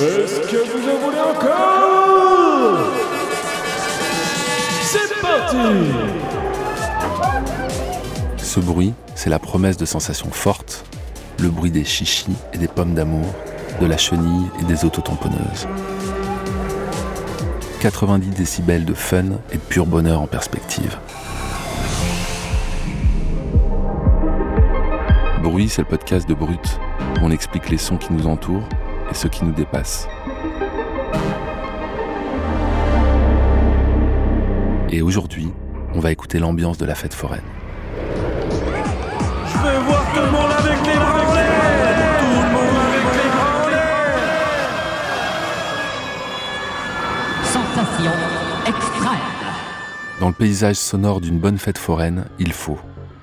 [0.00, 2.86] Est-ce que vous en voulez encore?
[4.80, 5.56] C'est parti
[8.36, 10.84] Ce bruit, c'est la promesse de sensations fortes,
[11.40, 13.26] le bruit des chichis et des pommes d'amour,
[13.80, 15.66] de la chenille et des autotamponneuses.
[17.80, 20.96] 90 décibels de fun et pur bonheur en perspective.
[25.42, 26.78] Bruit, c'est le podcast de Brut,
[27.20, 28.68] on explique les sons qui nous entourent
[29.10, 30.08] et ceux qui nous dépassent.
[34.90, 35.52] Et aujourd'hui,
[35.94, 37.42] on va écouter l'ambiance de la fête foraine.
[39.46, 41.50] Je veux voir tout le monde avec les bras en l'air
[42.18, 43.98] Tout le monde avec les bras en l'air
[47.44, 48.12] Sensation
[48.66, 49.28] extrême.
[50.20, 52.78] Dans le paysage sonore d'une bonne fête foraine, il faut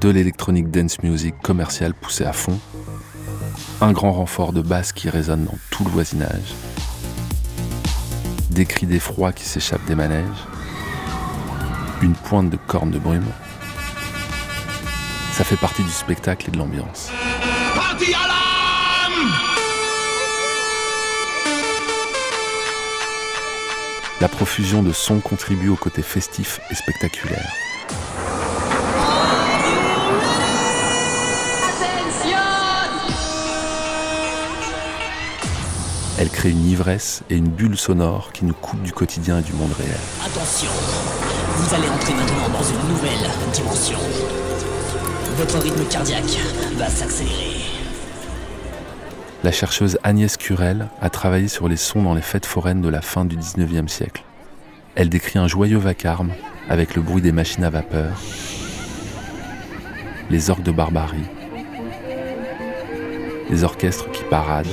[0.00, 2.58] de l'électronique dance music commerciale poussée à fond,
[3.80, 6.54] un grand renfort de basse qui résonne dans tout le voisinage,
[8.50, 10.24] des cris d'effroi qui s'échappent des manèges,
[12.00, 13.26] une pointe de corne de brume.
[15.32, 17.10] Ça fait partie du spectacle et de l'ambiance.
[24.22, 27.52] La profusion de sons contribue au côté festif et spectaculaire.
[36.18, 39.52] Elle crée une ivresse et une bulle sonore qui nous coupe du quotidien et du
[39.52, 39.98] monde réel.
[40.24, 40.70] Attention,
[41.56, 43.98] vous allez entrer maintenant dans une nouvelle dimension.
[45.36, 46.38] Votre rythme cardiaque
[46.78, 47.60] va s'accélérer.
[49.44, 53.02] La chercheuse Agnès Curel a travaillé sur les sons dans les fêtes foraines de la
[53.02, 54.24] fin du 19e siècle.
[54.94, 56.32] Elle décrit un joyeux vacarme
[56.70, 58.18] avec le bruit des machines à vapeur,
[60.30, 61.28] les orgues de barbarie,
[63.50, 64.66] les orchestres qui paradent,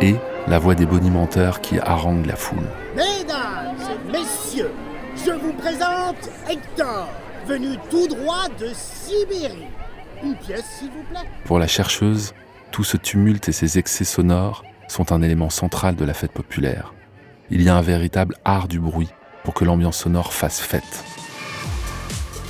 [0.00, 2.66] et la voix des bonimenteurs qui haranguent la foule.
[2.96, 4.70] Mesdames et messieurs,
[5.16, 7.08] je vous présente Hector,
[7.46, 9.66] venu tout droit de Sibérie.
[10.22, 11.28] Une pièce, s'il vous plaît.
[11.44, 12.34] Pour la chercheuse,
[12.70, 16.94] tout ce tumulte et ces excès sonores sont un élément central de la fête populaire.
[17.50, 19.08] Il y a un véritable art du bruit
[19.44, 21.04] pour que l'ambiance sonore fasse fête.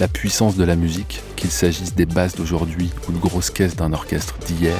[0.00, 3.92] La puissance de la musique, qu'il s'agisse des basses d'aujourd'hui ou de grosses caisses d'un
[3.92, 4.76] orchestre d'hier,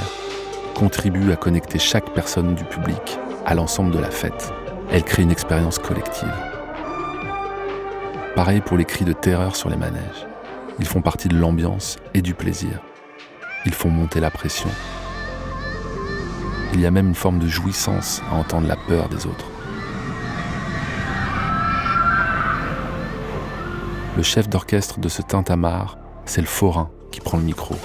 [0.75, 4.53] contribue à connecter chaque personne du public à l'ensemble de la fête.
[4.91, 6.33] Elle crée une expérience collective.
[8.35, 10.27] Pareil pour les cris de terreur sur les manèges.
[10.79, 12.81] Ils font partie de l'ambiance et du plaisir.
[13.67, 14.71] Ils font monter la pression.
[16.75, 19.47] Il y a même une forme de jouissance à entendre la peur des autres.
[24.17, 27.77] Le chef d'orchestre de ce tintamarre, c'est le forain qui prend le micro.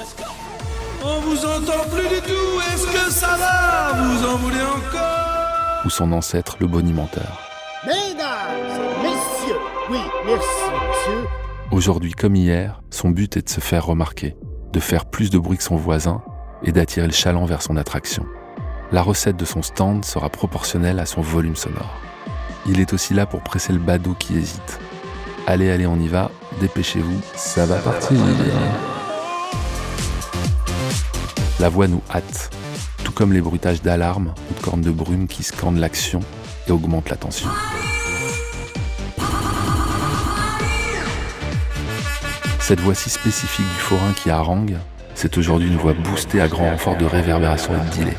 [1.04, 2.37] On vous entend plus du tout
[2.78, 7.40] Est-ce que ça va Vous en voulez encore ou son ancêtre, le bonimenteur.
[7.84, 9.58] Mesdames messieurs,
[9.90, 10.48] oui, merci,
[10.88, 11.28] monsieur.
[11.72, 14.36] Aujourd'hui comme hier, son but est de se faire remarquer,
[14.74, 16.22] de faire plus de bruit que son voisin
[16.62, 18.28] et d'attirer le chaland vers son attraction.
[18.92, 22.00] La recette de son stand sera proportionnelle à son volume sonore.
[22.68, 24.80] Il est aussi là pour presser le badaud qui hésite.
[25.48, 26.30] Allez, allez, on y va,
[26.62, 28.20] dépêchez-vous, ça va partir.
[31.60, 32.52] La voix nous hâte,
[33.18, 36.20] comme les bruitages d'alarme ou de cornes de brume qui scandent l'action
[36.68, 37.50] et augmentent la tension.
[42.60, 44.78] Cette voix si spécifique du forain qui harangue,
[45.16, 48.18] c'est aujourd'hui une voix boostée à grand renfort de réverbération et de delay.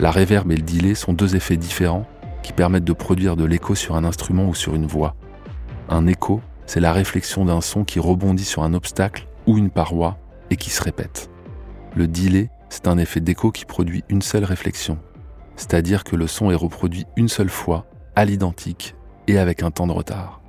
[0.00, 2.04] La réverb et le delay sont deux effets différents
[2.42, 5.14] qui permettent de produire de l'écho sur un instrument ou sur une voix.
[5.88, 10.18] Un écho, c'est la réflexion d'un son qui rebondit sur un obstacle ou une paroi
[10.50, 11.30] et qui se répète.
[11.96, 14.98] Le delay, c'est un effet d'écho qui produit une seule réflexion,
[15.56, 17.84] c'est-à-dire que le son est reproduit une seule fois,
[18.16, 18.94] à l'identique
[19.28, 20.40] et avec un temps de retard.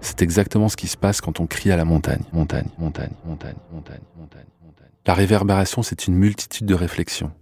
[0.00, 2.22] C'est exactement ce qui se passe quand on crie à la montagne.
[5.04, 7.32] La réverbération, c'est une multitude de réflexions,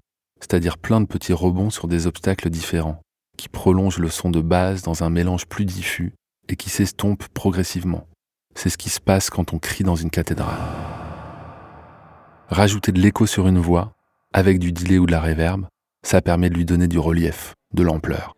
[0.40, 3.02] c'est-à-dire plein de petits rebonds sur des obstacles différents,
[3.36, 6.14] qui prolongent le son de base dans un mélange plus diffus
[6.48, 8.06] et qui s'estompe progressivement.
[8.54, 10.56] C'est ce qui se passe quand on crie dans une cathédrale.
[12.48, 13.95] Rajouter de l'écho sur une voix,
[14.36, 15.64] avec du delay ou de la réverb,
[16.02, 18.36] ça permet de lui donner du relief, de l'ampleur.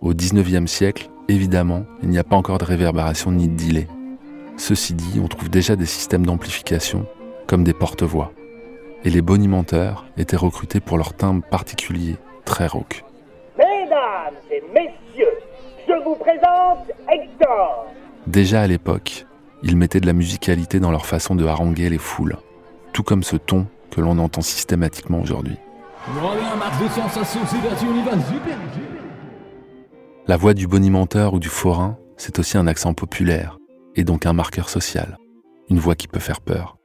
[0.00, 3.86] Au 19e siècle, évidemment, il n'y a pas encore de réverbération ni de delay.
[4.56, 7.06] Ceci dit, on trouve déjà des systèmes d'amplification,
[7.46, 8.32] comme des porte-voix.
[9.04, 13.04] Et les bonimenteurs étaient recrutés pour leur timbre particulier, très rauque.
[13.56, 15.38] Mesdames et messieurs,
[15.86, 17.86] je vous présente Hector.
[18.26, 19.26] Déjà à l'époque,
[19.62, 22.36] ils mettaient de la musicalité dans leur façon de haranguer les foules,
[22.92, 25.56] tout comme ce ton que l'on entend systématiquement aujourd'hui.
[30.26, 33.58] La voix du bonimenteur ou du forain, c'est aussi un accent populaire,
[33.94, 35.18] et donc un marqueur social,
[35.70, 36.76] une voix qui peut faire peur.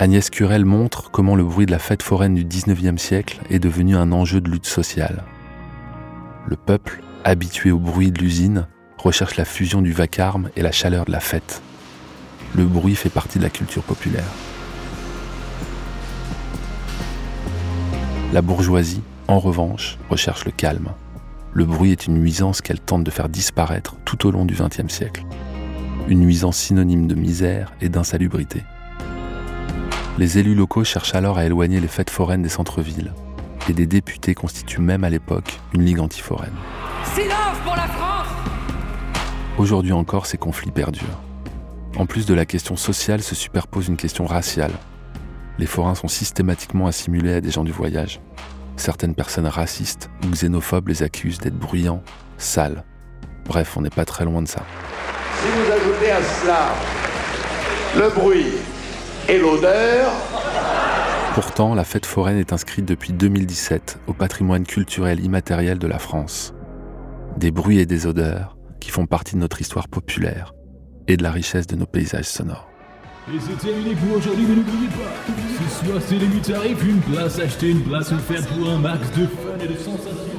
[0.00, 3.96] Agnès Curel montre comment le bruit de la fête foraine du 19e siècle est devenu
[3.96, 5.22] un enjeu de lutte sociale.
[6.46, 8.66] Le peuple, habitué au bruit de l'usine,
[8.98, 11.62] recherche la fusion du vacarme et la chaleur de la fête.
[12.56, 14.24] Le bruit fait partie de la culture populaire.
[18.34, 20.88] La bourgeoisie, en revanche, recherche le calme.
[21.52, 24.92] Le bruit est une nuisance qu'elle tente de faire disparaître tout au long du XXe
[24.92, 25.24] siècle.
[26.08, 28.64] Une nuisance synonyme de misère et d'insalubrité.
[30.18, 33.12] Les élus locaux cherchent alors à éloigner les fêtes foraines des centres-villes,
[33.68, 36.56] et des députés constituent même à l'époque une ligue anti-foraine.
[37.14, 38.26] Silence pour la France
[39.58, 41.20] Aujourd'hui encore, ces conflits perdurent.
[41.96, 44.72] En plus de la question sociale se superpose une question raciale.
[45.58, 48.20] Les forains sont systématiquement assimilés à des gens du voyage.
[48.76, 52.02] Certaines personnes racistes ou xénophobes les accusent d'être bruyants,
[52.38, 52.84] sales.
[53.44, 54.62] Bref, on n'est pas très loin de ça.
[55.40, 56.68] Si vous ajoutez à cela
[57.96, 58.52] le bruit,
[59.28, 60.10] et l'odeur.
[61.34, 66.54] Pourtant, la fête foraine est inscrite depuis 2017 au patrimoine culturel immatériel de la France.
[67.36, 70.52] Des bruits et des odeurs qui font partie de notre histoire populaire
[71.08, 72.68] et de la richesse de nos paysages sonores.
[73.26, 77.38] Et c'est terminé pour aujourd'hui, mais n'oubliez pas, ce soir c'est les tarifs, une place
[77.38, 80.34] achetée, une place offerte pour un max de fun et de sensations.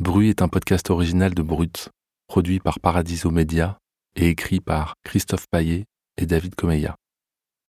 [0.00, 1.90] Bruit est un podcast original de Brut,
[2.26, 3.76] produit par Paradiso Media
[4.16, 5.84] et écrit par Christophe Paillet
[6.16, 6.96] et David Comeya.